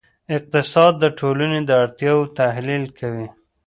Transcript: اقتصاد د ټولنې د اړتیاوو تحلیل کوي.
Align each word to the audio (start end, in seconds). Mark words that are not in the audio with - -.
اقتصاد 0.37 0.93
د 0.99 1.05
ټولنې 1.19 1.59
د 1.65 1.71
اړتیاوو 1.83 2.31
تحلیل 2.39 2.83
کوي. 2.99 3.27